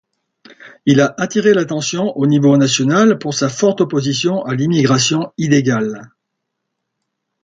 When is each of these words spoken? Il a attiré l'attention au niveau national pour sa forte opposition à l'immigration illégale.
Il 0.87 0.99
a 0.99 1.13
attiré 1.21 1.53
l'attention 1.53 2.17
au 2.17 2.25
niveau 2.25 2.57
national 2.57 3.19
pour 3.19 3.35
sa 3.35 3.49
forte 3.49 3.81
opposition 3.81 4.43
à 4.43 4.55
l'immigration 4.55 5.31
illégale. 5.37 6.09